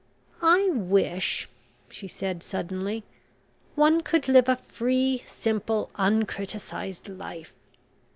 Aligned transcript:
"I 0.41 0.63
wish," 0.69 1.47
she 1.87 2.07
said 2.07 2.41
suddenly, 2.41 3.03
"one 3.75 4.01
could 4.01 4.27
live 4.27 4.49
a 4.49 4.55
free, 4.55 5.21
simple, 5.27 5.91
uncriticised 5.93 7.07
life. 7.19 7.53